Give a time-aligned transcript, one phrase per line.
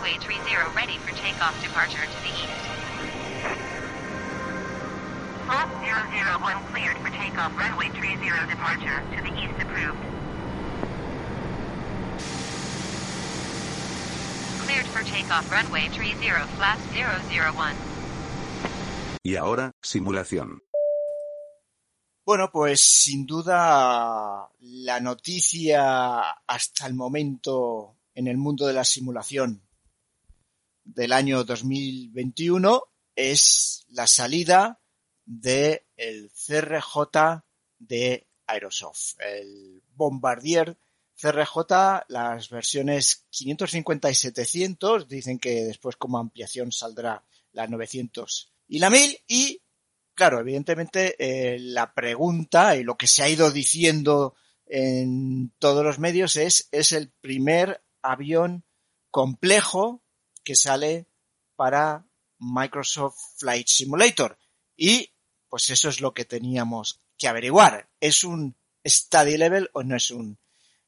[0.00, 2.62] runway 30 ready for takeoff departure to the east.
[5.44, 5.68] Flat
[6.40, 8.16] 001 cleared for takeoff runway 30
[8.48, 9.98] departure to the east approved.
[14.64, 16.14] Cleared for takeoff runway 30
[16.56, 17.76] flat 001.
[19.22, 20.62] Y ahora, simulación.
[22.24, 29.62] Bueno, pues sin duda la noticia hasta el momento en el mundo de la simulación
[30.94, 32.82] del año 2021
[33.14, 34.80] es la salida
[35.24, 37.42] del el CRJ
[37.78, 40.76] de Aerosoft, el Bombardier
[41.20, 48.78] CRJ, las versiones 550 y 700, dicen que después como ampliación saldrá la 900 y
[48.78, 49.62] la 1000 y
[50.14, 54.34] claro, evidentemente eh, la pregunta y lo que se ha ido diciendo
[54.66, 58.64] en todos los medios es, es el primer avión
[59.10, 60.02] complejo
[60.50, 61.06] que sale
[61.54, 62.04] para
[62.40, 64.36] Microsoft Flight Simulator.
[64.76, 65.12] Y
[65.48, 67.88] pues eso es lo que teníamos que averiguar.
[68.00, 70.40] ¿Es un study level o no es un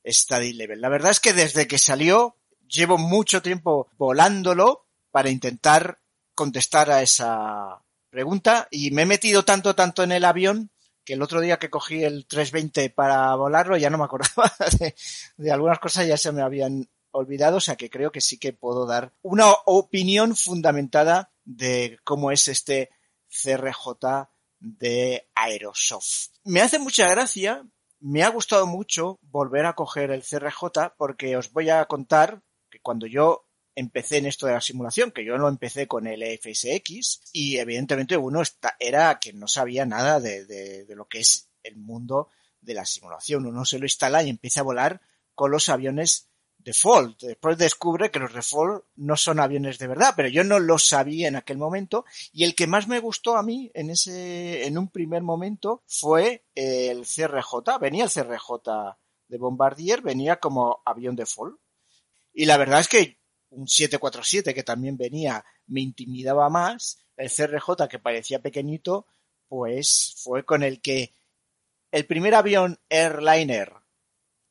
[0.05, 0.81] study level?
[0.81, 6.01] La verdad es que desde que salió llevo mucho tiempo volándolo para intentar
[6.35, 10.73] contestar a esa pregunta y me he metido tanto, tanto en el avión
[11.05, 14.97] que el otro día que cogí el 320 para volarlo ya no me acordaba de,
[15.37, 18.53] de, algunas cosas, ya se me habían olvidado, o sea que creo que sí que
[18.53, 22.91] puedo dar una opinión fundamentada de cómo es este
[23.29, 24.29] CRJ
[24.61, 26.31] de Aerosoft.
[26.45, 27.65] Me hace mucha gracia,
[28.01, 32.81] me ha gustado mucho volver a coger el CRJ porque os voy a contar que
[32.81, 37.23] cuando yo empecé en esto de la simulación, que yo lo empecé con el FSX
[37.33, 38.43] y evidentemente uno
[38.79, 42.29] era que no sabía nada de, de, lo que es el mundo
[42.61, 43.47] de la simulación.
[43.47, 45.01] Uno se lo instala y empieza a volar
[45.35, 46.29] con los aviones
[46.65, 47.21] default.
[47.23, 51.29] Después descubre que los default no son aviones de verdad, pero yo no lo sabía
[51.29, 54.89] en aquel momento y el que más me gustó a mí en ese, en un
[54.89, 57.79] primer momento fue el CRJ.
[57.81, 58.97] Venía el CRJ
[59.29, 61.59] de Bombardier, venía como avión default.
[62.33, 63.19] Y la verdad es que
[63.51, 69.07] un 747 que también venía me intimidaba más, el CRJ que parecía pequeñito,
[69.49, 71.15] pues fue con el que
[71.91, 73.82] el primer avión airliner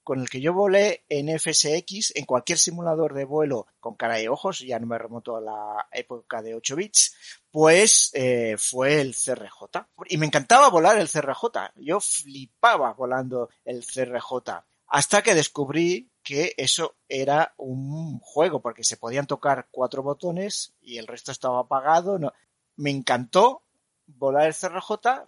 [0.04, 4.28] con el que yo volé en FSX, en cualquier simulador de vuelo con cara y
[4.28, 7.16] ojos, ya no me remoto a la época de 8 bits,
[7.52, 9.88] pues eh, fue el CRJ.
[10.08, 11.74] Y me encantaba volar el CRJ.
[11.76, 14.66] Yo flipaba volando el CRJ.
[14.88, 20.98] Hasta que descubrí que eso era un juego, porque se podían tocar cuatro botones y
[20.98, 22.20] el resto estaba apagado.
[22.20, 22.34] No.
[22.76, 23.64] Me encantó
[24.08, 25.28] volar el CRJ,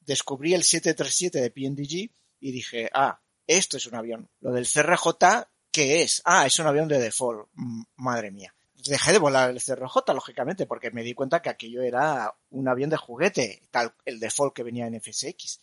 [0.00, 2.10] descubrí el 737 de PNDG
[2.40, 4.28] y dije, ah, esto es un avión.
[4.40, 6.22] Lo del CRJ, ¿qué es?
[6.24, 7.48] Ah, es un avión de default.
[7.96, 8.54] Madre mía.
[8.74, 12.90] Dejé de volar el CRJ, lógicamente, porque me di cuenta que aquello era un avión
[12.90, 15.60] de juguete, tal, el default que venía en FSX.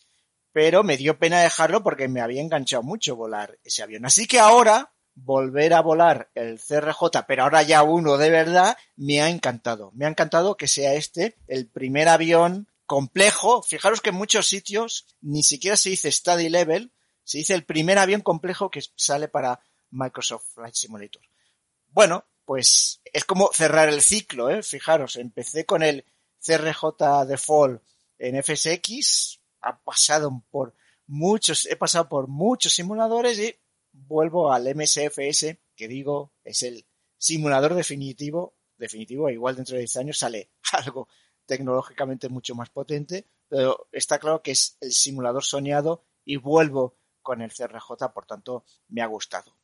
[0.52, 4.04] Pero me dio pena dejarlo porque me había enganchado mucho volar ese avión.
[4.04, 9.22] Así que ahora, volver a volar el CRJ, pero ahora ya uno de verdad, me
[9.22, 9.90] ha encantado.
[9.94, 13.62] Me ha encantado que sea este el primer avión complejo.
[13.62, 16.92] Fijaros que en muchos sitios ni siquiera se dice study level,
[17.26, 19.60] se dice el primer avión complejo que sale para
[19.90, 21.22] Microsoft Flight Simulator.
[21.88, 24.62] Bueno, pues es como cerrar el ciclo, ¿eh?
[24.62, 26.04] Fijaros, empecé con el
[26.40, 27.82] CRJ Default
[28.18, 29.40] en FSX,
[29.84, 30.76] pasado por
[31.08, 33.56] muchos, he pasado por muchos simuladores y
[33.90, 36.86] vuelvo al MSFS, que digo, es el
[37.18, 41.08] simulador definitivo, definitivo, igual dentro de 10 años sale algo
[41.44, 46.94] tecnológicamente mucho más potente, pero está claro que es el simulador soñado y vuelvo
[47.26, 49.56] con el CRJ, por tanto, me ha gustado.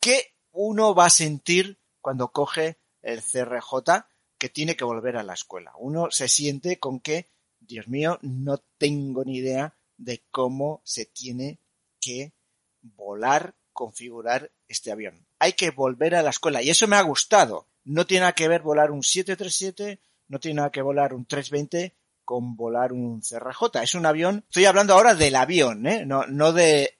[0.00, 4.06] ¿Qué uno va a sentir cuando coge el CRJ
[4.38, 5.74] que tiene que volver a la escuela?
[5.76, 7.28] Uno se siente con que,
[7.60, 11.58] Dios mío, no tengo ni idea de cómo se tiene
[12.00, 12.32] que
[12.80, 15.26] volar, configurar este avión.
[15.38, 17.66] Hay que volver a la escuela y eso me ha gustado.
[17.84, 21.94] No tiene nada que ver volar un 737, no tiene nada que volar un 320
[22.32, 23.82] con volar un CRJ.
[23.82, 26.06] Es un avión, estoy hablando ahora del avión, ¿eh?
[26.06, 26.96] no, no de,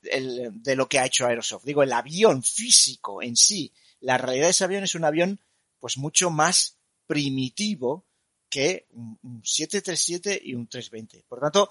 [0.76, 1.64] lo que ha hecho Aerosoft.
[1.64, 3.72] Digo, el avión físico en sí.
[4.00, 5.40] La realidad de ese avión es un avión
[5.80, 6.76] pues mucho más
[7.06, 8.04] primitivo
[8.50, 11.24] que un 737 y un 320.
[11.26, 11.70] Por tanto,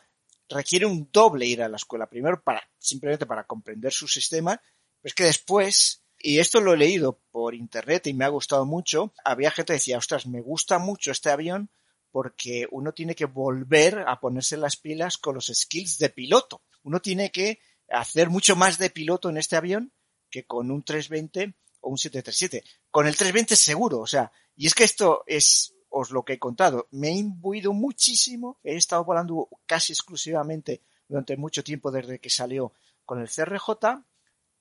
[0.50, 2.10] requiere un doble ir a la escuela.
[2.10, 4.60] Primero para, simplemente para comprender su sistema,
[5.02, 8.66] pero es que después, y esto lo he leído por internet y me ha gustado
[8.66, 11.70] mucho, había gente que decía, ostras, me gusta mucho este avión
[12.12, 16.62] porque uno tiene que volver a ponerse las pilas con los skills de piloto.
[16.84, 17.60] Uno tiene que
[17.90, 19.94] hacer mucho más de piloto en este avión
[20.30, 22.64] que con un 320 o un 737.
[22.90, 26.40] Con el 320 seguro, o sea, y es que esto es os lo que he
[26.40, 26.88] contado.
[26.92, 32.74] Me he imbuido muchísimo, he estado volando casi exclusivamente durante mucho tiempo desde que salió
[33.06, 34.04] con el CRJ,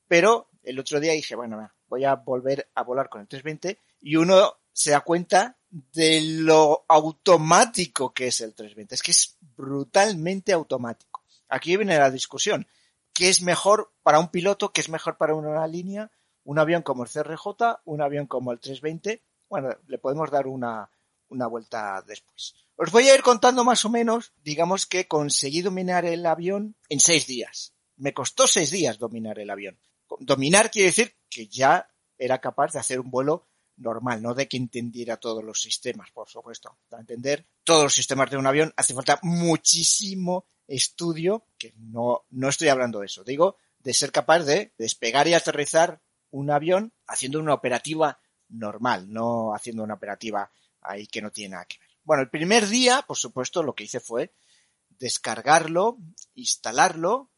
[0.09, 4.17] pero el otro día dije, bueno, voy a volver a volar con el 320 y
[4.17, 8.95] uno se da cuenta de lo automático que es el 320.
[8.95, 11.23] Es que es brutalmente automático.
[11.49, 12.67] Aquí viene la discusión.
[13.13, 14.73] ¿Qué es mejor para un piloto?
[14.73, 16.11] ¿Qué es mejor para una línea?
[16.45, 17.81] ¿Un avión como el CRJ?
[17.85, 19.23] ¿Un avión como el 320?
[19.49, 20.91] Bueno, le podemos dar una,
[21.29, 22.55] una vuelta después.
[22.77, 27.01] Os voy a ir contando más o menos, digamos que conseguí dominar el avión en
[27.01, 27.75] seis días.
[27.97, 29.79] Me costó seis días dominar el avión.
[30.21, 33.50] Dominar quiere decir que ya era capaz de hacer un vuelo
[33.81, 36.79] normal, no de que entendiera todos los sistemas, por supuesto.
[36.89, 42.49] Para entender todos los sistemas de un avión hace falta muchísimo estudio, que no, no
[42.49, 43.25] estoy hablando de eso.
[43.25, 46.01] Digo, de ser capaz de despegar y aterrizar
[46.31, 50.51] un avión haciendo una operativa normal, no haciendo una operativa
[50.81, 51.89] ahí que no tiene nada que ver.
[52.05, 54.33] Bueno, el primer día, por supuesto, lo que hice fue
[54.89, 55.99] descargarlo,
[56.35, 57.31] instalarlo,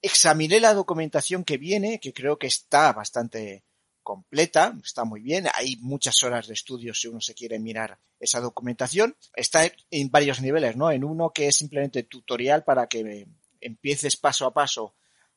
[0.00, 3.64] examiné la documentación que viene, que creo que está bastante
[4.02, 8.40] completa, está muy bien, hay muchas horas de estudio si uno se quiere mirar esa
[8.40, 10.90] documentación, está en varios niveles, ¿no?
[10.90, 13.26] En uno que es simplemente tutorial para que
[13.60, 14.94] empieces paso a paso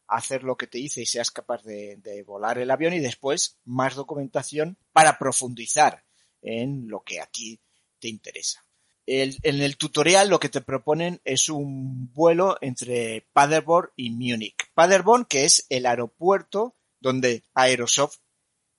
[0.07, 3.57] a hacer lo que te dice y seas capaz de, volar el avión y después
[3.65, 6.03] más documentación para profundizar
[6.41, 7.59] en lo que aquí
[8.00, 8.63] te interesa.
[9.07, 14.56] En el tutorial lo que te proponen es un vuelo entre Paderborn y Múnich.
[14.73, 18.17] Paderborn, que es el aeropuerto donde Aerosoft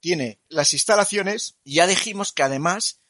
[0.06, 3.00] tiene las instalaciones, ya dijimos que además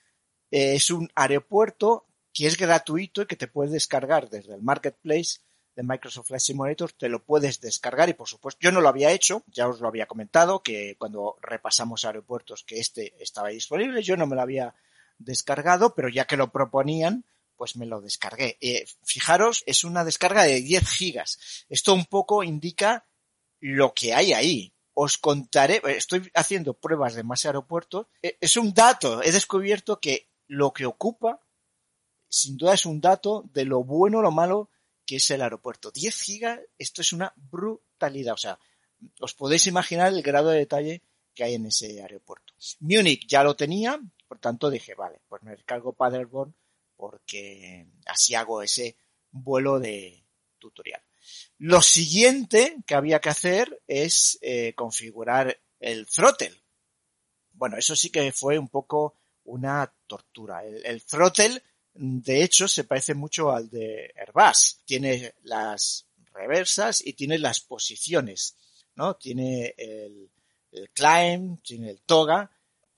[0.50, 5.40] eh, es un aeropuerto que es gratuito y que te puedes descargar desde el marketplace
[5.74, 9.10] de Microsoft Flight Simulator, te lo puedes descargar y por supuesto yo no lo había
[9.10, 14.16] hecho, ya os lo había comentado que cuando repasamos aeropuertos que este estaba disponible, yo
[14.16, 14.74] no me lo había
[15.18, 17.26] descargado, pero ya que lo proponían,
[17.56, 18.56] pues me lo descargué.
[18.62, 21.66] Eh, fijaros, es una descarga de 10 gigas.
[21.68, 23.04] Esto un poco indica
[23.60, 24.72] lo que hay ahí.
[24.98, 28.06] Os contaré, estoy haciendo pruebas de más aeropuertos.
[28.22, 31.42] Eh, es un dato, he descubierto que lo que ocupa,
[32.30, 34.70] sin duda es un dato de lo bueno o lo malo
[35.04, 35.90] que es el aeropuerto.
[35.90, 38.32] 10 gigas, esto es una brutalidad.
[38.32, 38.58] O sea,
[39.20, 41.02] os podéis imaginar el grado de detalle
[41.34, 42.54] que hay en ese aeropuerto.
[42.80, 46.54] Múnich ya lo tenía, por tanto dije, vale, pues me descargo Paderborn
[46.96, 48.96] porque así hago ese
[49.30, 50.24] vuelo de
[50.58, 51.02] tutorial.
[51.58, 56.54] Lo siguiente que había que hacer es eh, configurar el throttle.
[57.52, 60.64] Bueno, eso sí que fue un poco una tortura.
[60.64, 61.62] El, el throttle
[61.98, 64.80] de hecho, se parece mucho al de Airbus.
[64.84, 68.56] Tiene las reversas y tiene las posiciones,
[68.94, 69.16] ¿no?
[69.16, 70.30] Tiene el,
[70.92, 72.50] climb, tiene el toga.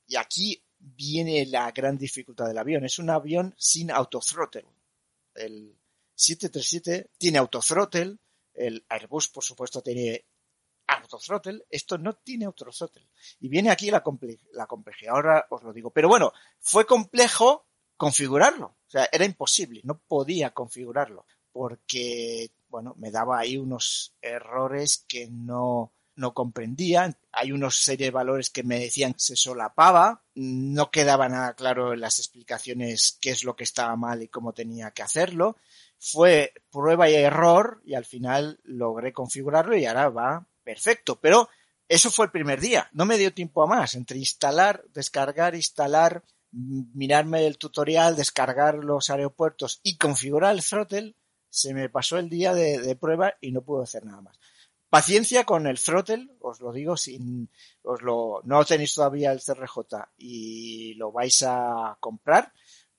[0.07, 2.85] Y aquí viene la gran dificultad del avión.
[2.85, 4.65] Es un avión sin autothrottle.
[5.35, 5.77] El
[6.15, 8.17] 737 tiene autothrottle.
[8.59, 10.25] El Airbus, por supuesto, tiene
[10.87, 11.65] autothrottle.
[11.71, 13.09] Esto no tiene autothrottle.
[13.41, 14.03] Y viene aquí la,
[14.53, 15.15] la complejidad.
[15.15, 15.91] Ahora os lo digo.
[15.91, 18.67] Pero bueno, fue complejo configurarlo.
[18.67, 21.27] O sea, era imposible, no podía configurarlo
[21.59, 27.19] porque, bueno, me daba ahí unos errores que no, no comprendía.
[27.33, 30.23] Hay unos serie de valores que me decían que se solapaba.
[30.37, 34.53] No quedaba nada claro en las explicaciones qué es lo que estaba mal y cómo
[34.53, 35.57] tenía que hacerlo.
[35.99, 41.19] Fue prueba y error y al final logré configurarlo y ahora va perfecto.
[41.21, 41.49] Pero
[41.89, 42.89] eso fue el primer día.
[42.93, 43.95] No me dio tiempo a más.
[43.95, 51.15] Entre instalar, descargar, instalar, mirarme el tutorial, descargar los aeropuertos y configurar el throttle,
[51.51, 54.39] se me pasó el día de, prueba y no puedo hacer nada más.
[54.91, 57.51] Paciencia con el throttle, os lo digo, sin,
[57.83, 59.79] os lo, no tenéis todavía el CRJ
[60.17, 62.53] y lo vais a comprar,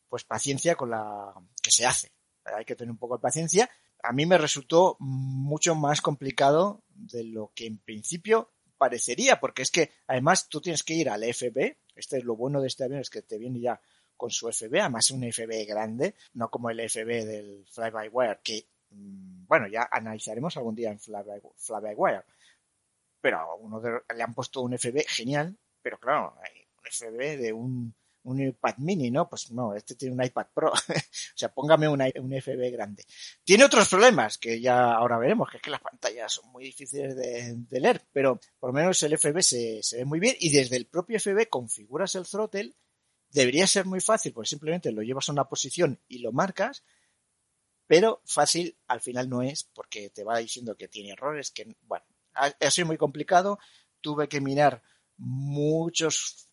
[0.08, 2.12] pues paciencia con la que se hace.
[2.56, 3.70] Hay que tener un poco de paciencia.
[4.04, 9.72] A mí me resultó mucho más complicado de lo que en principio parecería, porque es
[9.72, 13.02] que además tú tienes que ir al FB, este es lo bueno de este avión,
[13.02, 13.80] es que te viene ya
[14.16, 19.46] con su FB, además un FB grande, no como el FB del fly-by-wire, que, mm,
[19.48, 22.24] bueno, ya analizaremos algún día en fly-by-wire.
[23.22, 26.36] Pero a uno le han puesto un FB genial, pero claro,
[26.78, 29.30] un FB de un, un iPad mini, ¿no?
[29.30, 30.72] Pues no, este tiene un iPad Pro.
[30.74, 33.06] o sea, póngame un, un FB grande.
[33.44, 37.16] Tiene otros problemas que ya ahora veremos, que es que las pantallas son muy difíciles
[37.16, 40.76] de, leer, pero por lo menos el FB se, se, ve muy bien y desde
[40.76, 42.76] el propio FB configuras el throttle.
[43.32, 46.84] Debería ser muy fácil, pues simplemente lo llevas a una posición y lo marcas,
[47.86, 52.06] pero fácil al final no es porque te va diciendo que tiene errores, que, bueno,
[52.34, 53.60] ha, ha sido muy complicado.
[54.02, 54.82] Tuve que mirar
[55.18, 56.48] muchos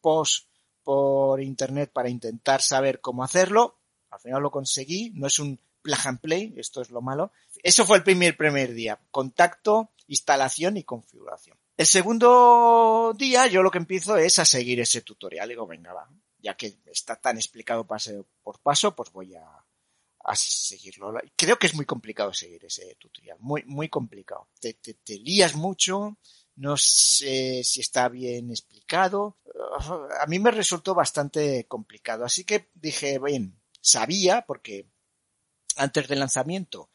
[0.00, 0.48] posts
[0.86, 3.80] por internet para intentar saber cómo hacerlo.
[4.08, 5.10] Al final lo conseguí.
[5.16, 7.32] No es un plug and play, esto es lo malo.
[7.60, 9.00] Eso fue el primer, primer día.
[9.10, 11.58] Contacto, instalación y configuración.
[11.76, 15.48] El segundo día yo lo que empiezo es a seguir ese tutorial.
[15.48, 16.08] Digo, venga, va.
[16.38, 21.14] Ya que está tan explicado paso por paso, pues voy a, a seguirlo.
[21.34, 23.38] Creo que es muy complicado seguir ese tutorial.
[23.40, 24.46] Muy, muy complicado.
[24.60, 26.16] Te, te, te lías mucho,
[26.56, 29.38] no sé si está bien explicado.
[30.20, 32.24] A mí me resultó bastante complicado.
[32.24, 34.88] Así que dije, bien, sabía, porque
[35.76, 36.90] antes del lanzamiento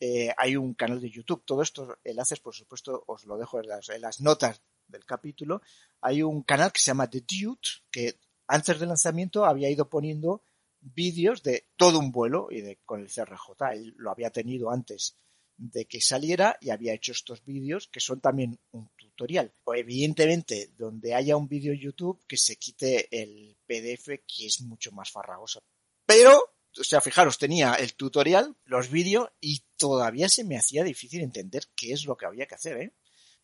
[0.00, 1.44] eh, hay un canal de YouTube.
[1.44, 5.62] Todos estos enlaces, por supuesto, os lo dejo en las, en las, notas del capítulo.
[6.00, 7.60] Hay un canal que se llama The Dude,
[7.90, 10.42] que antes del lanzamiento había ido poniendo
[10.80, 13.72] vídeos de todo un vuelo y de con el CRJ.
[13.72, 15.16] Él lo había tenido antes
[15.56, 19.52] de que saliera y había hecho estos vídeos que son también un tutorial.
[19.64, 24.92] O evidentemente, donde haya un vídeo YouTube que se quite el PDF que es mucho
[24.92, 25.64] más farragoso.
[26.04, 26.38] Pero,
[26.78, 31.64] o sea, fijaros, tenía el tutorial, los vídeos y todavía se me hacía difícil entender
[31.74, 32.92] qué es lo que había que hacer, ¿eh?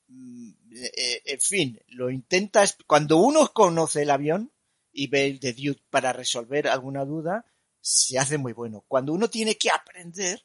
[0.08, 4.52] En fin, lo intentas, cuando uno conoce el avión
[4.92, 7.46] y ve el de Dude para resolver alguna duda,
[7.80, 8.84] se hace muy bueno.
[8.86, 10.44] Cuando uno tiene que aprender,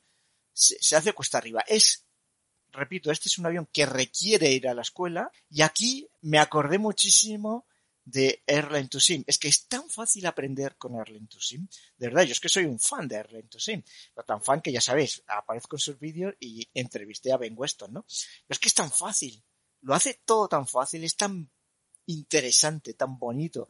[0.53, 1.65] se hace cuesta arriba.
[1.67, 2.06] Es
[2.77, 6.77] repito, este es un avión que requiere ir a la escuela y aquí me acordé
[6.77, 7.65] muchísimo
[8.05, 9.23] de Airline to Sim.
[9.27, 11.67] Es que es tan fácil aprender con Airline to Sim.
[11.97, 13.83] De verdad, yo es que soy un fan de Airline to Sim.
[14.13, 17.91] Pero tan fan que ya sabéis, aparezco en sus vídeos y entrevisté a Ben Weston,
[17.91, 18.03] ¿no?
[18.03, 19.43] Pero es que es tan fácil.
[19.81, 21.49] Lo hace todo tan fácil, es tan
[22.05, 23.67] interesante, tan bonito.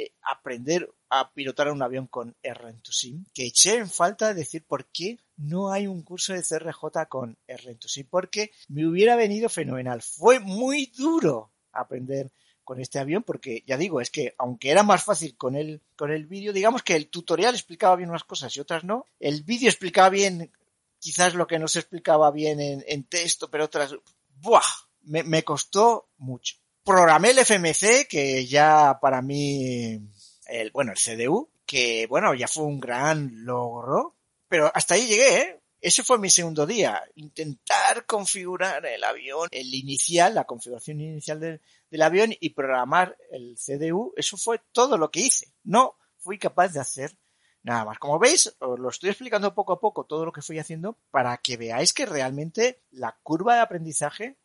[0.00, 5.18] Eh, aprender a pilotar un avión con R2Sim, que eché en falta decir por qué
[5.36, 10.00] no hay un curso de CRJ con R2Sim, porque me hubiera venido fenomenal.
[10.00, 12.30] Fue muy duro aprender
[12.62, 16.12] con este avión, porque ya digo, es que aunque era más fácil con el, con
[16.12, 19.04] el vídeo, digamos que el tutorial explicaba bien unas cosas y otras no.
[19.18, 20.52] El vídeo explicaba bien
[21.00, 23.96] quizás lo que no se explicaba bien en, texto, pero otras,
[24.36, 24.62] ¡buah!
[25.02, 26.54] Me costó mucho
[26.88, 30.00] programé el FMC, que ya para mí,
[30.46, 34.16] el, bueno, el CDU, que bueno, ya fue un gran logro,
[34.48, 35.60] pero hasta ahí llegué, ¿eh?
[35.82, 42.02] Ese fue mi segundo día, intentar configurar el avión, el inicial, la configuración inicial del,
[42.02, 45.52] avión y programar el CDU, eso fue todo lo que hice.
[45.64, 47.18] No fui capaz de hacer
[47.62, 47.98] nada más.
[47.98, 51.36] Como veis, os lo estoy explicando poco a poco todo lo que fui haciendo para
[51.36, 54.38] que veáis que realmente la curva de aprendizaje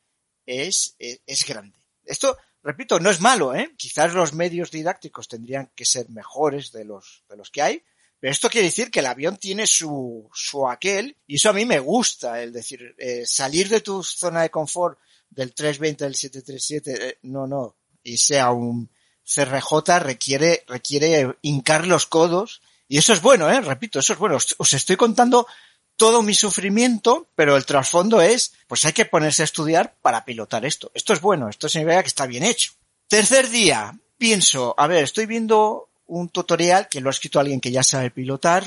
[0.45, 1.82] es, es grande.
[2.05, 3.73] Esto, repito, no es malo, ¿eh?
[3.77, 7.83] Quizás los medios didácticos tendrían que ser mejores de los, de los que hay,
[8.19, 11.65] pero esto quiere decir que el avión tiene su, su aquel, y eso a mí
[11.65, 14.97] me gusta, el decir, eh, salir de tu zona de confort
[15.29, 18.89] del 320, del 737, eh, no, no, y sea un
[19.25, 24.35] CRJ requiere, requiere hincar los codos, y eso es bueno, eh, repito, eso es bueno.
[24.35, 25.47] Os, os estoy contando
[25.95, 30.65] todo mi sufrimiento, pero el trasfondo es, pues hay que ponerse a estudiar para pilotar
[30.65, 30.91] esto.
[30.93, 32.73] Esto es bueno, esto significa que está bien hecho.
[33.07, 37.71] Tercer día, pienso, a ver, estoy viendo un tutorial que lo ha escrito alguien que
[37.71, 38.65] ya sabe pilotar,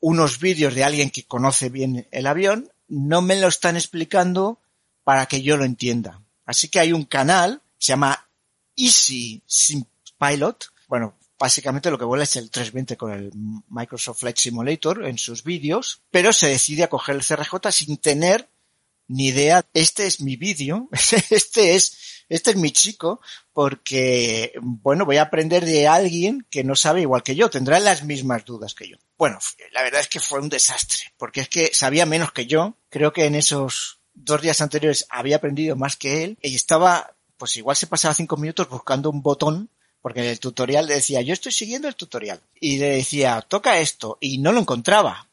[0.00, 4.60] unos vídeos de alguien que conoce bien el avión, no me lo están explicando
[5.04, 6.20] para que yo lo entienda.
[6.44, 8.28] Así que hay un canal, se llama
[8.76, 9.84] Easy Sim
[10.18, 13.30] Pilot, bueno, básicamente lo que vuela es el 320 con el
[13.68, 18.48] Microsoft Flight Simulator en sus vídeos, pero se decide a coger el CRJ sin tener
[19.08, 19.64] ni idea.
[19.74, 20.88] Este es mi vídeo,
[21.30, 23.20] este es, este es mi chico,
[23.52, 28.04] porque, bueno, voy a aprender de alguien que no sabe igual que yo, tendrá las
[28.04, 28.96] mismas dudas que yo.
[29.18, 29.38] Bueno,
[29.72, 33.12] la verdad es que fue un desastre, porque es que sabía menos que yo, creo
[33.12, 37.76] que en esos dos días anteriores había aprendido más que él, y estaba, pues igual
[37.76, 39.70] se pasaba cinco minutos buscando un botón
[40.06, 42.40] porque en el tutorial decía, yo estoy siguiendo el tutorial.
[42.60, 44.18] Y le decía, toca esto.
[44.20, 45.26] Y no lo encontraba.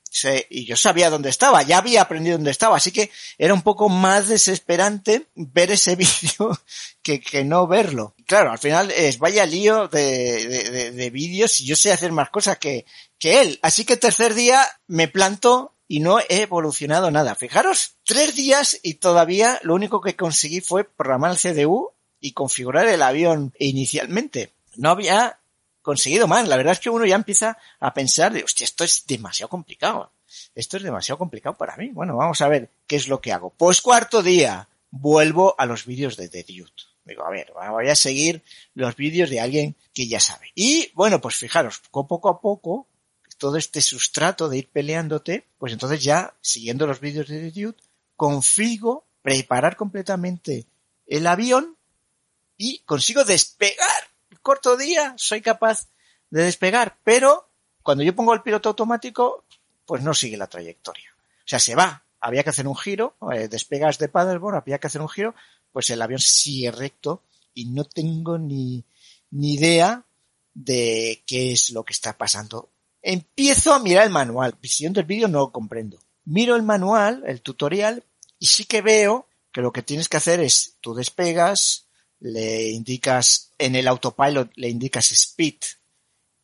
[0.49, 3.87] Y yo sabía dónde estaba, ya había aprendido dónde estaba, así que era un poco
[3.87, 6.59] más desesperante ver ese vídeo
[7.03, 8.15] que, que no verlo.
[8.25, 12.11] claro, al final es vaya lío de, de, de, de vídeos y yo sé hacer
[12.11, 12.87] más cosas que,
[13.19, 13.59] que él.
[13.61, 17.35] Así que tercer día me planto y no he evolucionado nada.
[17.35, 22.87] Fijaros, tres días y todavía lo único que conseguí fue programar el CDU y configurar
[22.87, 24.51] el avión inicialmente.
[24.75, 25.39] No había
[25.81, 26.47] conseguido más.
[26.47, 30.11] La verdad es que uno ya empieza a pensar de, hostia, esto es demasiado complicado.
[30.55, 31.89] Esto es demasiado complicado para mí.
[31.89, 33.51] Bueno, vamos a ver qué es lo que hago.
[33.51, 36.71] Pues cuarto día, vuelvo a los vídeos de The Dude.
[37.05, 40.51] Digo, a ver, voy a seguir los vídeos de alguien que ya sabe.
[40.55, 42.87] Y bueno, pues fijaros, poco a poco,
[43.37, 47.77] todo este sustrato de ir peleándote, pues entonces ya, siguiendo los vídeos de The Dude,
[48.15, 50.65] consigo preparar completamente
[51.07, 51.75] el avión
[52.57, 54.02] y consigo despegar.
[54.43, 55.87] Corto día soy capaz
[56.29, 57.49] de despegar, pero
[57.81, 59.45] cuando yo pongo el piloto automático,
[59.85, 61.09] pues no sigue la trayectoria.
[61.17, 62.03] O sea, se va.
[62.19, 65.33] Había que hacer un giro, eh, despegas de paddleboard, había que hacer un giro,
[65.71, 67.23] pues el avión sigue recto
[67.53, 68.83] y no tengo ni,
[69.31, 70.03] ni idea
[70.53, 72.69] de qué es lo que está pasando.
[73.01, 74.55] Empiezo a mirar el manual.
[74.61, 75.99] Siguiendo el vídeo no lo comprendo.
[76.25, 78.03] Miro el manual, el tutorial,
[78.39, 81.87] y sí que veo que lo que tienes que hacer es tú despegas,
[82.23, 85.57] le indicas en el autopilot le indicas speed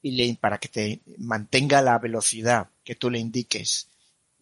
[0.01, 3.87] y le, para que te mantenga la velocidad que tú le indiques.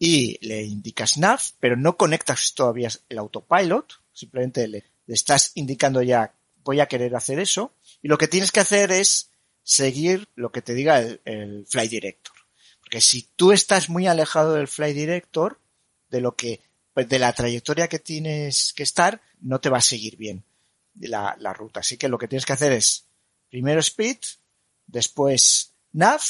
[0.00, 6.32] Y le indicas nav, pero no conectas todavía el autopilot, simplemente le, estás indicando ya
[6.64, 7.72] voy a querer hacer eso.
[8.02, 9.30] Y lo que tienes que hacer es
[9.62, 12.34] seguir lo que te diga el, el Flight Director.
[12.80, 15.60] Porque si tú estás muy alejado del Flight Director,
[16.10, 16.60] de lo que,
[16.96, 20.42] de la trayectoria que tienes que estar, no te va a seguir bien
[21.00, 21.80] la, ruta.
[21.80, 23.06] Así que lo que tienes que hacer es
[23.48, 24.18] primero speed,
[24.86, 26.20] después nav,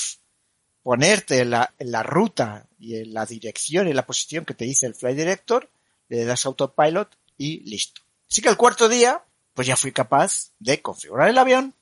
[0.83, 4.65] ponerte en la, en la ruta y en la dirección y la posición que te
[4.65, 5.71] dice el Flight Director,
[6.09, 8.03] le das autopilot y listo.
[8.31, 9.23] Así que el cuarto día,
[9.55, 11.75] pues ya fui capaz de configurar el avión,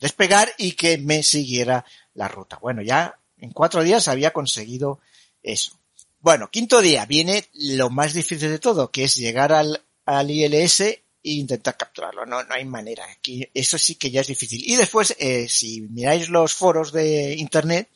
[0.00, 2.58] despegar y que me siguiera la ruta.
[2.60, 5.00] Bueno, ya en cuatro días había conseguido
[5.42, 5.78] eso.
[6.20, 10.82] Bueno, quinto día viene lo más difícil de todo, que es llegar al, al ILS
[11.30, 12.24] e intentar capturarlo.
[12.24, 13.04] No, no hay manera.
[13.10, 14.62] Aquí, eso sí que ya es difícil.
[14.64, 17.88] Y después, eh, si miráis los foros de internet,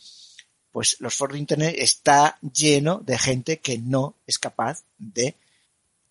[0.72, 5.34] pues los foros de internet está lleno de gente que no es capaz de,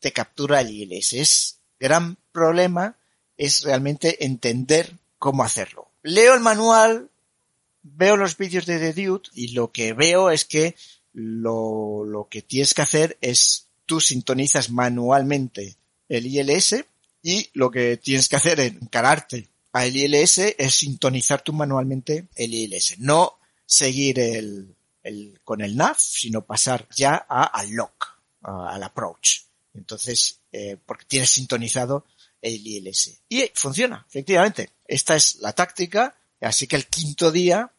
[0.02, 1.14] de capturar el ILS.
[1.14, 2.96] Es gran problema
[3.40, 5.88] es realmente entender cómo hacerlo.
[6.04, 7.10] Leo el manual,
[7.82, 10.76] veo los vídeos de The Dude y lo que veo es que
[11.14, 15.78] lo, lo que tienes que hacer es tú sintonizas manualmente
[16.10, 16.84] el ILS
[17.22, 22.54] y lo que tienes que hacer es encararte al ILS es sintonizar tú manualmente el
[22.54, 23.00] ILS.
[23.00, 28.08] No seguir el, el con el nav, sino pasar ya a, al lock,
[28.42, 29.42] al approach.
[29.74, 32.06] Entonces, eh, porque tienes sintonizado
[32.42, 33.22] el ILS.
[33.30, 34.72] Y funciona, efectivamente.
[34.86, 36.16] Esta es la táctica.
[36.42, 37.72] Así que el quinto día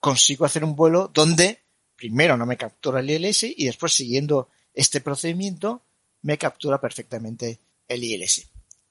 [0.00, 1.60] consigo hacer un vuelo donde
[1.96, 5.82] primero no me captura el ILS y después siguiendo este procedimiento
[6.22, 8.46] me captura perfectamente el ILS.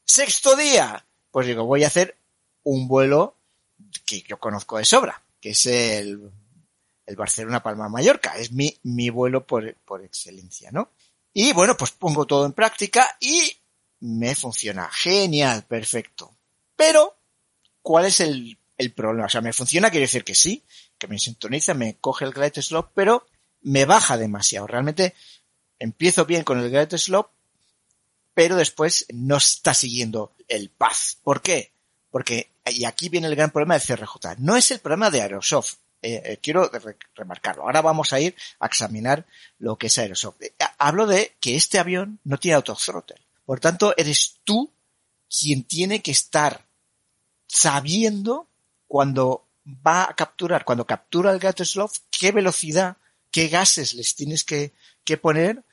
[0.06, 2.18] Sexto día, pues digo, voy a hacer
[2.64, 3.38] un vuelo
[4.06, 6.32] que yo conozco de sobra, que es el,
[7.06, 8.38] el Barcelona Palma Mallorca.
[8.38, 10.92] Es mi, mi vuelo por, por excelencia, ¿no?
[11.34, 13.58] Y bueno, pues pongo todo en práctica y
[14.00, 14.90] me funciona.
[14.92, 16.36] Genial, perfecto.
[16.76, 17.18] Pero,
[17.82, 19.26] ¿cuál es el, el problema?
[19.26, 20.64] O sea, me funciona, quiere decir que sí,
[20.98, 23.26] que me sintoniza, me coge el glide slope, pero
[23.62, 24.68] me baja demasiado.
[24.68, 25.14] Realmente
[25.80, 27.32] empiezo bien con el glide slope,
[28.36, 31.16] pero después no está siguiendo el path.
[31.24, 31.72] ¿Por qué?
[32.12, 35.78] Porque, y aquí viene el gran problema de CRJ, no es el problema de Aerosoft.
[36.02, 37.64] Eh, eh, quiero re remarcarlo.
[37.64, 39.26] Ahora vamos a ir a examinar
[39.58, 40.40] lo que es Aerosoft.
[40.42, 43.18] Eh, hablo de que este avión no tiene autothrottle.
[43.44, 44.72] Por tanto, eres tú
[45.28, 46.66] quien tiene que estar
[47.48, 48.48] sabiendo
[48.88, 52.98] cuando va a capturar, cuando captura el slope, qué velocidad,
[53.32, 54.74] qué gases les tienes que
[55.22, 55.64] poner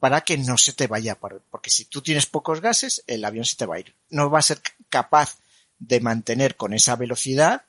[0.00, 3.56] para que no se te vaya, porque si tú tienes pocos gases, el avión se
[3.56, 3.94] te va a ir.
[4.08, 5.38] No va a ser capaz
[5.78, 7.62] de mantener con esa velocidad,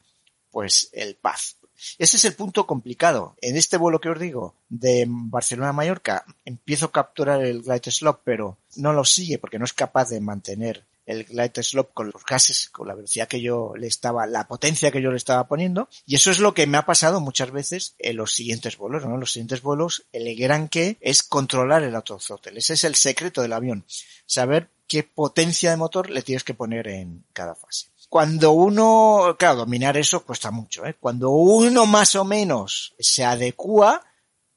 [0.50, 1.58] pues el paz.
[1.98, 3.36] Ese es el punto complicado.
[3.42, 7.92] En este vuelo que os digo, de Barcelona a Mallorca, empiezo a capturar el glide
[7.92, 12.12] slope, pero no lo sigue porque no es capaz de mantener el glide slope con
[12.12, 15.48] los gases, con la velocidad que yo le estaba, la potencia que yo le estaba
[15.48, 15.90] poniendo.
[16.06, 19.18] Y eso es lo que me ha pasado muchas veces en los siguientes vuelos, ¿no?
[19.18, 22.58] Los siguientes vuelos, el gran que es controlar el autothrottle.
[22.58, 23.86] Ese es el secreto del avión.
[24.26, 27.88] Saber qué potencia de motor le tienes que poner en cada fase.
[28.10, 30.98] Cuando uno, claro, dominar eso cuesta mucho, ¿eh?
[31.00, 34.04] Cuando uno más o menos se adecua,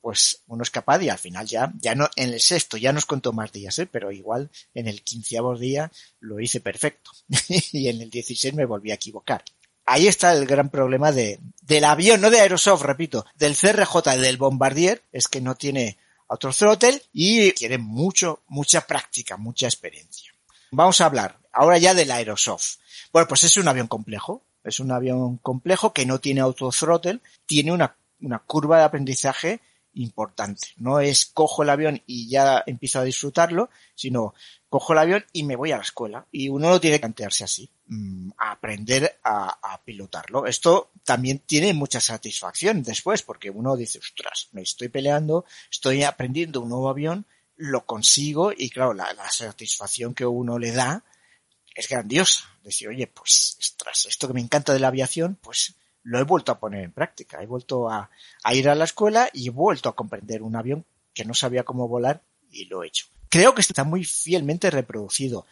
[0.04, 3.06] pues uno es capaz y al final ya, ya no, en el sexto ya nos
[3.06, 3.86] contó más días, ¿eh?
[3.90, 5.90] pero igual en el quinceavo día
[6.20, 7.10] lo hice perfecto
[7.48, 9.42] y en el 16 me volví a equivocar.
[9.86, 14.36] Ahí está el gran problema de, del avión, no de Aerosoft, repito, del CRJ, del
[14.36, 16.50] Bombardier, es que no tiene otro
[17.14, 20.34] y quiere mucho, mucha práctica, mucha experiencia.
[20.70, 22.76] Vamos a hablar ahora ya del Aerosoft.
[23.10, 27.20] Bueno, pues es un avión complejo, es un avión complejo que no tiene auto throttle,
[27.46, 29.62] tiene una, una curva de aprendizaje
[29.94, 30.68] importante.
[30.76, 34.34] No es cojo el avión y ya empiezo a disfrutarlo, sino
[34.68, 36.26] cojo el avión y me voy a la escuela.
[36.32, 40.46] Y uno no tiene que plantearse así, mm, aprender a, pilotarlo.
[40.46, 46.60] Esto también tiene mucha satisfacción después, porque uno dice, ostras, me estoy peleando, estoy aprendiendo
[46.60, 47.26] un nuevo avión,
[47.56, 51.04] lo consigo y claro, la, la satisfacción que uno le da
[51.74, 52.44] es grandiosa.
[52.62, 55.74] Decir, oye, pues, ostras, esto que me encanta de la aviación, pues
[56.04, 57.42] lo he vuelto a poner en práctica.
[57.42, 58.10] He vuelto a,
[58.52, 61.88] ir a la escuela y he vuelto a comprender un avión que no sabía cómo
[61.88, 63.06] volar y lo he hecho.
[63.28, 65.46] Creo que está muy fielmente reproducido.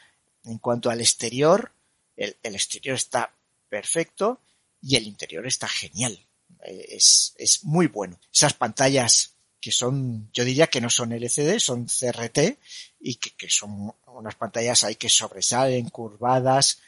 [0.45, 1.73] En cuanto al exterior,
[2.17, 3.33] el, exterior está
[3.69, 4.41] perfecto
[4.81, 6.19] y el interior está genial.
[6.65, 8.19] Eh, es, es muy bueno.
[8.33, 12.59] Esas pantallas que son, yo diría que no son LCD, son CRT
[13.01, 16.81] y que, que son unas pantallas ahí que sobresalen, curvadas,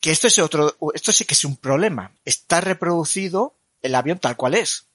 [0.00, 2.12] que esto es otro, esto sí que es un problema.
[2.24, 4.86] Está reproducido el avión tal cual es,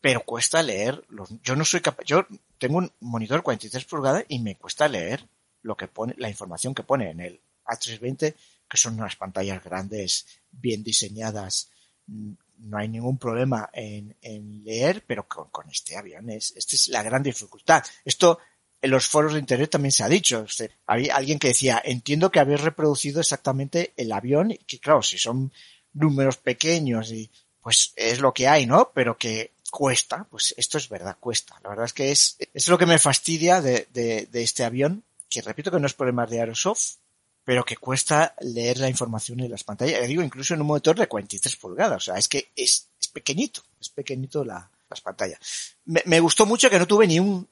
[0.00, 1.04] pero cuesta leer.
[1.42, 2.26] Yo no soy capaz, yo
[2.58, 5.26] tengo un monitor 43 pulgadas y me cuesta leer
[5.62, 8.34] lo que pone, la información que pone en el A320,
[8.68, 11.70] que son unas pantallas grandes, bien diseñadas.
[12.06, 16.88] No hay ningún problema en, en leer, pero con, con este avión es, esta es
[16.88, 17.84] la gran dificultad.
[18.04, 18.40] Esto
[18.80, 20.46] en los foros de internet también se ha dicho.
[20.86, 25.18] había alguien que decía, entiendo que habéis reproducido exactamente el avión, y que claro, si
[25.18, 25.52] son
[25.92, 28.92] números pequeños y pues es lo que hay, ¿no?
[28.94, 31.58] Pero que cuesta, pues esto es verdad, cuesta.
[31.62, 35.04] La verdad es que es, es lo que me fastidia de, de, de este avión,
[35.28, 36.96] que repito que no es problema de Aerosoft,
[37.44, 40.06] pero que cuesta leer la información en las pantallas.
[40.06, 41.96] Digo, incluso en un monitor de 43 pulgadas.
[41.96, 45.38] O sea, es que es, es pequeñito, es pequeñito la, las pantallas.
[45.86, 47.48] Me, me, gustó mucho que no tuve ni un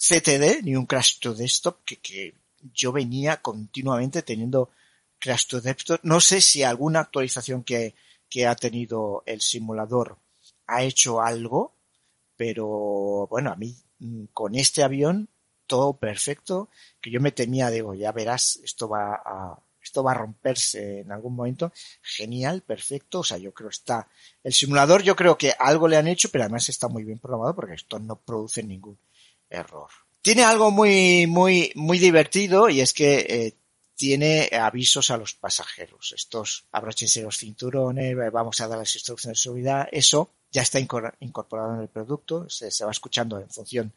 [0.00, 2.34] CTD ni un Crash to Desktop que, que
[2.72, 4.70] yo venía continuamente teniendo
[5.18, 6.00] Crash to Desktop.
[6.02, 7.94] No sé si alguna actualización que,
[8.28, 10.16] que ha tenido el simulador
[10.66, 11.74] ha hecho algo,
[12.36, 15.28] pero bueno, a mí mm, con este avión
[15.66, 20.14] todo perfecto, que yo me temía, digo, ya verás, esto va a, esto va a
[20.14, 21.72] romperse en algún momento.
[22.02, 24.08] Genial, perfecto, o sea, yo creo está,
[24.42, 27.54] el simulador yo creo que algo le han hecho, pero además está muy bien programado
[27.54, 28.98] porque esto no produce ningún
[29.50, 29.90] error.
[30.22, 33.54] Tiene algo muy, muy, muy divertido y es que eh,
[33.94, 36.12] tiene avisos a los pasajeros.
[36.16, 39.88] Estos abróchense los cinturones, vamos a dar las instrucciones de seguridad.
[39.92, 43.92] Eso ya está incorporado en el producto, se, se va escuchando en función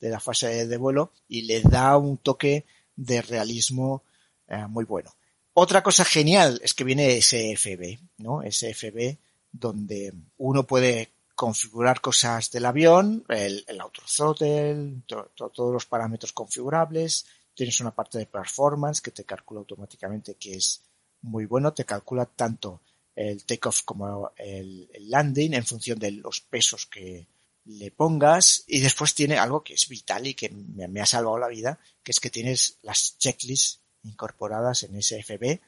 [0.00, 4.02] de la fase de vuelo y le da un toque de realismo
[4.48, 5.14] eh, muy bueno.
[5.54, 8.42] Otra cosa genial es que viene SFB, ¿no?
[8.42, 9.16] SFB
[9.52, 16.32] donde uno puede configurar cosas del avión, el, el autothrottle, to, to, todos los parámetros
[16.32, 20.82] configurables, tienes una parte de performance que te calcula automáticamente que es
[21.22, 22.80] muy bueno, te calcula tanto
[23.14, 27.26] el takeoff como el, landing en función de los pesos que
[27.64, 28.64] le pongas.
[28.66, 32.12] Y después tiene algo que es vital y que me, ha salvado la vida, que
[32.12, 35.60] es que tienes las checklists incorporadas en SFB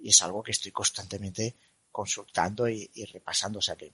[0.00, 1.54] y es algo que estoy constantemente
[1.90, 3.92] consultando y repasando, o sea que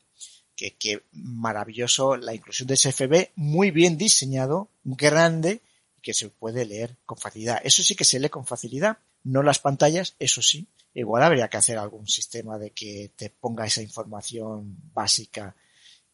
[0.60, 5.62] que, maravilloso la inclusión de SFB, muy bien diseñado, grande,
[6.02, 7.60] que se puede leer con facilidad.
[7.64, 10.66] Eso sí que se lee con facilidad, no las pantallas, eso sí.
[10.92, 15.54] Igual habría que hacer algún sistema de que te ponga esa información básica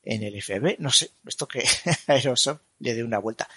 [0.03, 0.77] en el FB.
[0.79, 1.65] No sé, esto que
[2.07, 3.49] Aerosoft le dé una vuelta.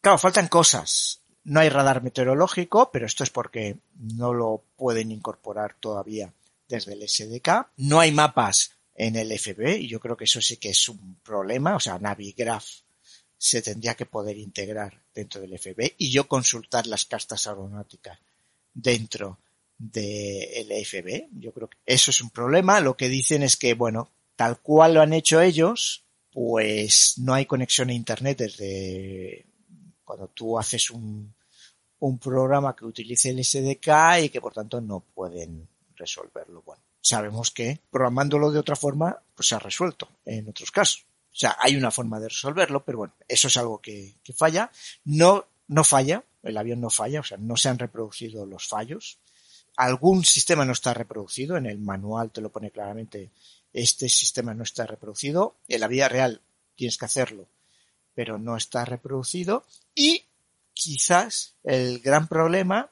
[0.00, 1.20] Claro, faltan cosas.
[1.44, 6.32] No hay radar meteorológico, pero esto es porque no lo pueden incorporar todavía
[6.68, 7.68] desde el SDK.
[7.76, 11.16] No hay mapas en el FB y yo creo que eso sí que es un
[11.22, 12.64] problema, o sea, Navigraph
[13.36, 18.18] se tendría que poder integrar dentro del FB y yo consultar las castas aeronáuticas
[18.72, 19.38] dentro
[19.76, 21.28] del de FB.
[21.40, 22.80] Yo creo que eso es un problema.
[22.80, 27.46] Lo que dicen es que, bueno, tal cual lo han hecho ellos, pues no hay
[27.46, 29.46] conexión a internet desde
[30.04, 31.34] cuando tú haces un,
[32.00, 36.62] un programa que utilice el SDK y que por tanto no pueden resolverlo.
[36.62, 41.04] Bueno, sabemos que programándolo de otra forma, pues se ha resuelto en otros casos.
[41.32, 44.70] O sea, hay una forma de resolverlo, pero bueno, eso es algo que, falla.
[45.04, 49.18] No, no falla, el avión no falla, o sea, no se han reproducido los fallos.
[49.76, 53.30] Algún sistema no está reproducido, en el manual te lo pone claramente,
[53.72, 55.56] este sistema no está reproducido.
[55.68, 56.40] En la vida real
[56.76, 57.48] tienes que hacerlo
[58.14, 59.64] pero no está reproducido
[59.94, 60.24] y
[60.72, 62.90] quizás el gran problema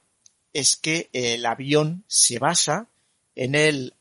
[0.53, 2.89] es que el avión se basa
[3.35, 3.95] en el,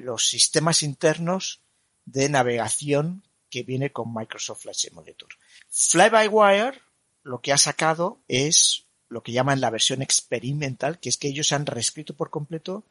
[0.00, 1.60] los sistemas internos
[2.04, 5.28] de navegación que viene con Microsoft Flight Simulator.
[5.68, 6.80] Fly-by-wire
[7.22, 11.52] lo que ha sacado es lo que llaman la versión experimental, que es que ellos
[11.52, 12.84] han reescrito por completo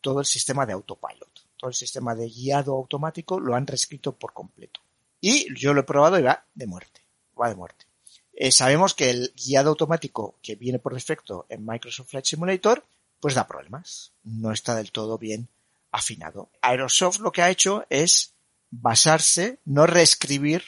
[0.00, 1.46] todo el sistema de autopilot.
[1.56, 4.80] Todo el sistema de guiado automático lo han reescrito por completo.
[5.20, 7.02] Y yo lo he probado y va de muerte.
[7.40, 7.86] Va de muerte.
[8.32, 12.84] Eh, sabemos que el guiado automático que viene por defecto en Microsoft Flight Simulator,
[13.20, 14.12] pues da problemas.
[14.22, 15.48] No está del todo bien
[15.90, 16.50] afinado.
[16.60, 18.34] Aerosoft lo que ha hecho es
[18.70, 20.62] basarse, no reescribir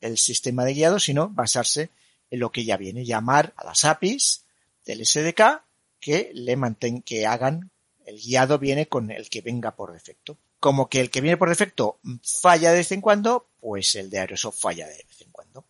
[0.00, 1.90] el sistema de guiado, sino basarse
[2.30, 4.44] en lo que ya viene, llamar a las APIs
[4.84, 5.62] del SDK
[5.98, 7.70] que le mantengan, que hagan
[8.06, 10.38] el guiado viene con el que venga por defecto.
[10.58, 14.18] Como que el que viene por defecto falla de vez en cuando, pues el de
[14.18, 15.64] Aerosoft falla de vez en cuando.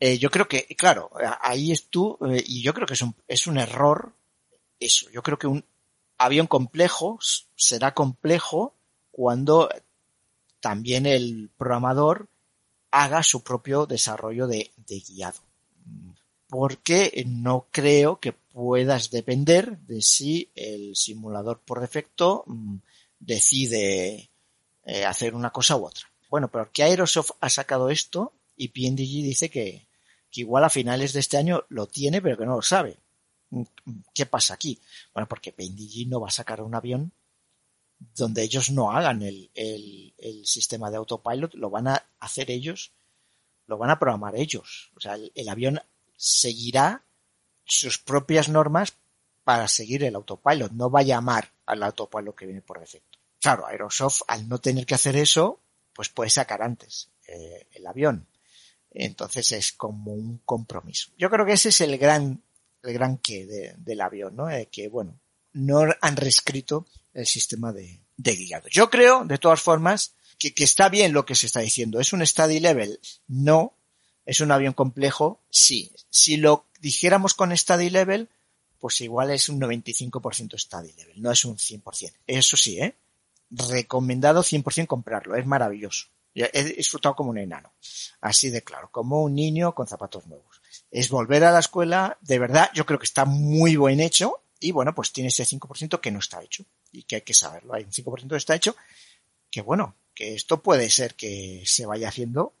[0.00, 1.10] Eh, yo creo que, claro,
[1.42, 4.14] ahí es tú, eh, y yo creo que es un, es un error
[4.80, 5.10] eso.
[5.10, 5.64] Yo creo que un
[6.20, 7.18] avión complejo
[7.56, 8.74] será complejo
[9.10, 9.70] cuando
[10.60, 12.28] también el programador
[12.90, 15.40] haga su propio desarrollo de, guiado.
[16.46, 22.76] Porque no creo que puedas depender de si el simulador por defecto mm,
[23.18, 24.28] decide
[24.84, 26.10] eh, hacer una cosa u otra.
[26.28, 29.86] Bueno, pero que Aerosoft ha sacado esto y PNDG dice que,
[30.30, 32.98] que igual a finales de este año lo tiene, pero que no lo sabe.
[34.14, 34.80] ¿Qué pasa aquí?
[35.12, 37.12] Bueno, porque PNDG no va a sacar un avión
[38.14, 39.50] donde ellos no hagan el,
[40.44, 42.92] sistema de autopilot, lo van a hacer ellos,
[43.66, 44.90] lo van a programar ellos.
[44.96, 45.80] O sea, el, el avión
[46.16, 47.02] seguirá
[47.64, 48.94] sus propias normas
[49.44, 53.18] para seguir el autopilot, no va a llamar al autopilot que viene por defecto.
[53.40, 55.60] Claro, Aerosoft al no tener que hacer eso,
[55.94, 58.26] pues puede sacar antes eh, el avión.
[58.90, 61.10] Entonces es como un compromiso.
[61.16, 62.42] Yo creo que ese es el gran,
[62.82, 64.50] el gran qué de, del avión, ¿no?
[64.50, 65.18] Eh, que bueno,
[65.52, 68.68] no han reescrito el sistema de, de guiado.
[68.68, 72.00] Yo creo, de todas formas, que, que está bien lo que se está diciendo.
[72.00, 73.00] ¿Es un study level?
[73.28, 73.74] No.
[74.24, 75.40] ¿Es un avión complejo?
[75.50, 75.92] Sí.
[76.08, 78.28] Si lo dijéramos con study level,
[78.80, 82.12] pues igual es un 95% study level, no es un 100%.
[82.26, 82.96] Eso sí, ¿eh?
[83.50, 86.06] Recomendado 100% comprarlo, es maravilloso.
[86.34, 87.72] He disfrutado como un enano,
[88.20, 90.59] así de claro, como un niño con zapatos nuevos.
[90.90, 94.72] Es volver a la escuela, de verdad, yo creo que está muy buen hecho y
[94.72, 97.74] bueno, pues tiene ese 5% que no está hecho y que hay que saberlo.
[97.74, 98.76] Hay un 5% que está hecho
[99.50, 102.52] que bueno, que esto puede ser que se vaya haciendo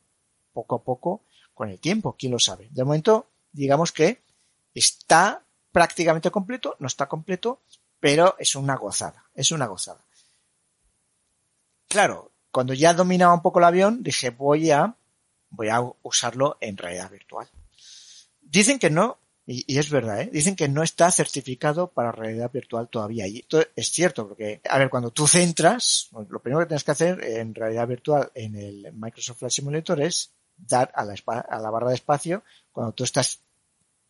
[0.52, 1.22] poco a poco
[1.54, 2.68] con el tiempo, quién lo sabe.
[2.70, 4.22] De momento digamos que
[4.74, 7.60] está prácticamente completo, no está completo,
[8.00, 10.04] pero es una gozada, es una gozada.
[11.88, 14.94] Claro, cuando ya dominaba un poco el avión, dije voy a,
[15.50, 17.48] voy a usarlo en realidad virtual.
[18.50, 20.30] Dicen que no, y, es verdad, ¿eh?
[20.32, 23.26] dicen que no está certificado para realidad virtual todavía.
[23.26, 26.90] Y esto es cierto, porque, a ver, cuando tú centras, lo primero que tienes que
[26.90, 31.14] hacer en realidad virtual en el Microsoft Flight Simulator es dar a la,
[31.48, 33.40] a la barra de espacio cuando tú estás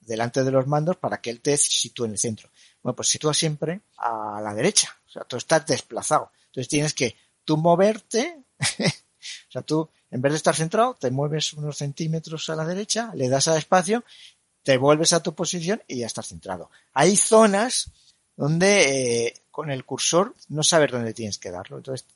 [0.00, 2.50] delante de los mandos para que él te sitúe en el centro.
[2.82, 4.96] Bueno, pues sitúa siempre a la derecha.
[5.06, 6.32] O sea, tú estás desplazado.
[6.46, 8.44] Entonces tienes que tú moverte.
[9.48, 13.12] o sea, tú, en vez de estar centrado, te mueves unos centímetros a la derecha,
[13.14, 14.04] le das al espacio,
[14.62, 16.70] te vuelves a tu posición y ya estás centrado.
[16.92, 17.90] Hay zonas
[18.36, 21.78] donde eh, con el cursor no sabes dónde tienes que darlo.
[21.78, 22.06] Entonces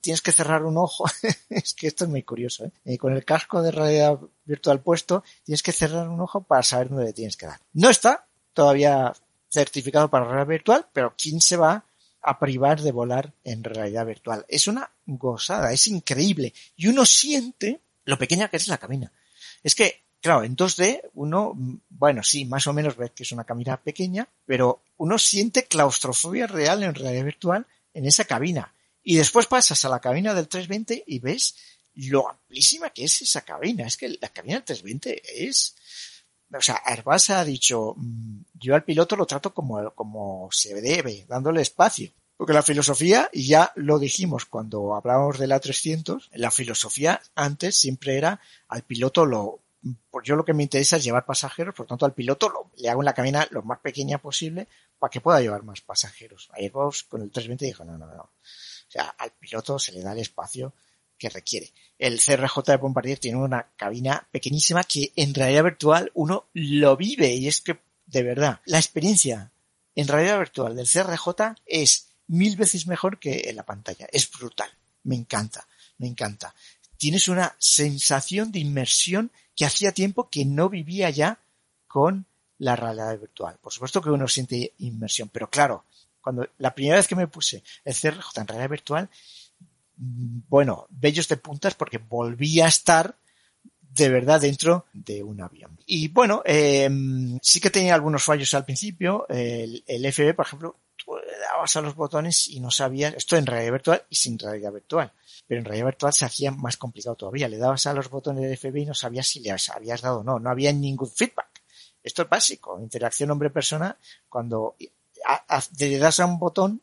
[0.00, 1.04] tienes que cerrar un ojo.
[1.50, 2.64] es que esto es muy curioso.
[2.64, 2.72] ¿eh?
[2.84, 2.98] ¿eh?
[2.98, 7.12] con el casco de realidad virtual puesto, tienes que cerrar un ojo para saber dónde
[7.12, 7.60] tienes que dar.
[7.72, 9.12] No está todavía
[9.48, 11.84] certificado para realidad virtual, pero ¿quién se va
[12.22, 14.44] a privar de volar en realidad virtual?
[14.48, 16.52] Es una gozada, es increíble.
[16.76, 19.12] Y uno siente lo pequeña que es la cabina.
[19.62, 21.52] Es que, claro, en 2D uno,
[21.88, 26.46] bueno, sí, más o menos ves que es una cabina pequeña, pero uno siente claustrofobia
[26.46, 31.04] real en realidad virtual en esa cabina y después pasas a la cabina del 320
[31.06, 31.56] y ves
[31.94, 33.86] lo amplísima que es esa cabina.
[33.86, 35.74] Es que la cabina del 320 es,
[36.52, 41.24] o sea, Airbus ha dicho, mm, yo al piloto lo trato como, como se debe,
[41.28, 42.10] dándole espacio.
[42.36, 47.76] Porque la filosofía, y ya lo dijimos cuando hablábamos de la 300, la filosofía antes
[47.76, 49.60] siempre era al piloto lo,
[50.24, 53.02] yo lo que me interesa es llevar pasajeros, por tanto al piloto lo, le hago
[53.02, 56.48] en la cabina lo más pequeña posible para que pueda llevar más pasajeros.
[56.52, 58.22] Airbus con el 320 dijo, no, no, no.
[58.22, 60.72] O sea, al piloto se le da el espacio
[61.20, 61.70] que requiere.
[61.98, 67.34] El CRJ de Bombardier tiene una cabina pequeñísima que en realidad virtual uno lo vive
[67.34, 69.52] y es que, de verdad, la experiencia
[69.94, 74.08] en realidad virtual del CRJ es mil veces mejor que en la pantalla.
[74.10, 74.70] Es brutal.
[75.04, 76.54] Me encanta, me encanta.
[76.96, 81.38] tienes una sensación de inmersión que hacía tiempo que no vivía ya
[81.86, 82.26] con
[82.58, 83.58] la realidad virtual.
[83.60, 85.84] Por supuesto que uno siente inmersión, pero claro,
[86.20, 89.10] cuando la primera vez que me puse el CRJ en realidad virtual,
[90.02, 93.14] bueno, bellos de puntas porque volví a estar
[93.82, 95.78] de verdad dentro de un avión.
[95.84, 99.26] Y bueno, em, sí que tenía algunos fallos al principio.
[99.28, 103.36] El, el FB, por ejemplo, tú le dabas a los botones y no sabías, esto
[103.36, 105.12] en realidad virtual y sin realidad virtual.
[105.46, 107.48] Pero en realidad virtual se hacía más complicado todavía.
[107.48, 110.24] Le dabas a los botones del FB y no sabías si le habías dado o
[110.24, 110.38] no.
[110.38, 111.60] No había ningún feedback.
[112.02, 112.80] Esto es básico.
[112.80, 113.98] Interacción hombre-persona.
[114.28, 114.76] Cuando
[115.78, 116.80] le das a un botón,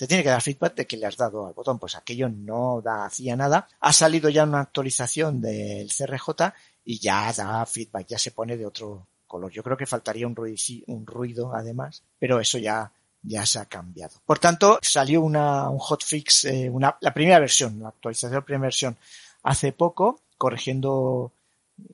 [0.00, 1.78] te tiene que dar feedback de que le has dado al botón.
[1.78, 3.68] Pues aquello no da, hacía nada.
[3.80, 6.54] Ha salido ya una actualización del CRJ
[6.86, 9.52] y ya da feedback, ya se pone de otro color.
[9.52, 12.90] Yo creo que faltaría un ruido, un ruido además, pero eso ya,
[13.22, 14.14] ya se ha cambiado.
[14.24, 18.44] Por tanto, salió una, un hotfix, eh, una, la primera versión, la actualización de la
[18.46, 18.96] primera versión
[19.42, 21.30] hace poco, corrigiendo,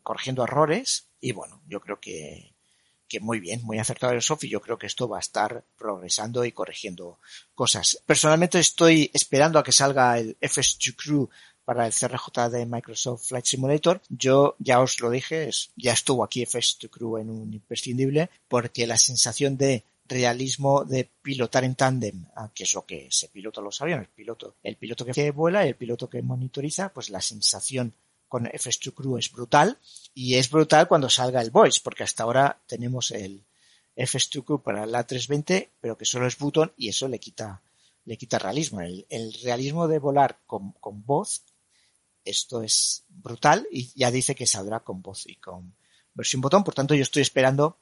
[0.05, 2.53] corrigiendo errores y bueno, yo creo que,
[3.09, 6.45] que muy bien, muy acertado el y yo creo que esto va a estar progresando
[6.45, 7.19] y corrigiendo
[7.55, 8.03] cosas.
[8.07, 11.29] Personalmente estoy esperando a que salga el FS2 Crew
[11.65, 14.01] para el CRJ de Microsoft Flight Simulator.
[14.09, 18.97] Yo ya os lo dije, ya estuvo aquí FS2 Crew en un imprescindible porque la
[18.97, 23.81] sensación de realismo de pilotar en tándem, ah, que es lo que se pilota los
[23.81, 27.93] aviones, el piloto, el piloto que vuela y el piloto que monitoriza, pues la sensación
[28.29, 29.79] con FS2 Crew es brutal
[30.15, 33.45] y es brutal cuando salga el voice, porque hasta ahora tenemos el
[33.97, 37.63] FS2 Crew para la 320, pero que solo es button y eso le quita,
[38.05, 38.81] le quita realismo.
[38.81, 41.43] El, realismo de volar con, con, voz,
[42.25, 45.75] esto es brutal y ya dice que saldrá con voz y con
[46.15, 46.65] versión botón.
[46.65, 47.79] Por tanto, yo estoy esperando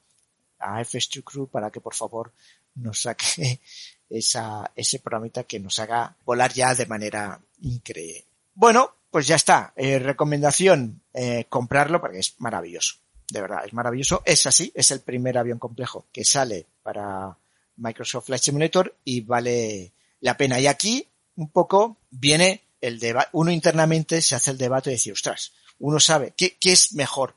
[0.59, 2.31] a FS2 Crew para que por favor
[2.75, 3.59] nos saque
[4.09, 8.25] esa, ese programita que nos haga volar ya de manera increíble.
[8.53, 9.71] Bueno, pues ya está.
[9.77, 12.95] Eh, recomendación, eh, comprarlo porque es maravilloso.
[13.31, 14.21] De verdad, es maravilloso.
[14.25, 17.37] Es así, es el primer avión complejo que sale para
[17.77, 20.59] Microsoft Flight Simulator y vale la pena.
[20.59, 25.13] Y aquí un poco viene el debate, uno internamente se hace el debate de decir,
[25.13, 27.35] ostras, uno sabe qué, qué es mejor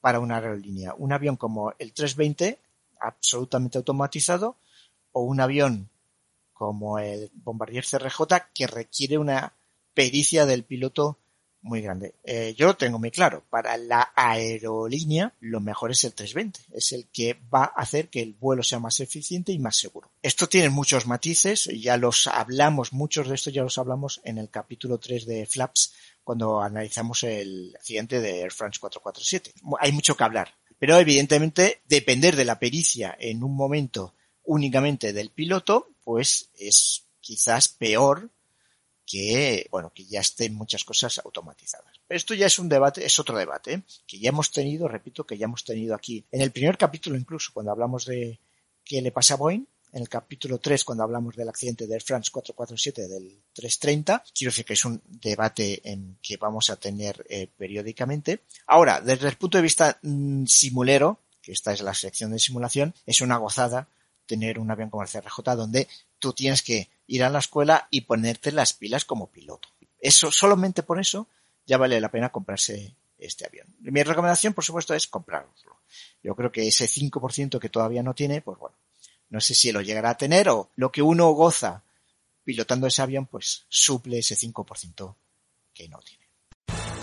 [0.00, 0.94] para una aerolínea.
[0.96, 2.58] Un avión como el 320,
[2.98, 4.56] absolutamente automatizado,
[5.12, 5.90] o un avión
[6.54, 8.22] como el Bombardier CRJ
[8.54, 9.52] que requiere una
[10.00, 11.18] pericia del piloto
[11.60, 12.14] muy grande.
[12.24, 13.44] Eh, yo lo tengo muy claro.
[13.50, 16.74] Para la aerolínea, lo mejor es el 320.
[16.74, 20.10] Es el que va a hacer que el vuelo sea más eficiente y más seguro.
[20.22, 21.64] Esto tiene muchos matices.
[21.66, 25.92] Ya los hablamos, muchos de estos ya los hablamos en el capítulo 3 de Flaps,
[26.24, 29.52] cuando analizamos el accidente de Air France 447.
[29.80, 30.54] Hay mucho que hablar.
[30.78, 37.68] Pero evidentemente, depender de la pericia en un momento únicamente del piloto, pues es quizás
[37.68, 38.30] peor
[39.10, 42.00] que, bueno, que ya estén muchas cosas automatizadas.
[42.08, 43.82] Esto ya es un debate, es otro debate, ¿eh?
[44.06, 46.24] que ya hemos tenido, repito, que ya hemos tenido aquí.
[46.30, 48.38] En el primer capítulo incluso, cuando hablamos de
[48.84, 52.02] qué le pasa a Boeing, en el capítulo 3, cuando hablamos del accidente de Air
[52.02, 54.22] France 447 del 330.
[54.32, 58.42] Quiero decir que es un debate en que vamos a tener eh, periódicamente.
[58.68, 62.94] Ahora, desde el punto de vista mm, simulero, que esta es la sección de simulación,
[63.06, 63.88] es una gozada
[64.26, 65.88] tener un avión como el CRJ donde
[66.20, 69.68] tú tienes que ir a la escuela y ponerte las pilas como piloto.
[70.00, 71.26] Eso, solamente por eso,
[71.66, 73.66] ya vale la pena comprarse este avión.
[73.80, 75.50] Mi recomendación, por supuesto, es comprarlo.
[76.22, 78.76] Yo creo que ese 5% que todavía no tiene, pues bueno,
[79.28, 81.82] no sé si lo llegará a tener o lo que uno goza
[82.44, 85.14] pilotando ese avión, pues suple ese 5%
[85.74, 86.19] que no tiene.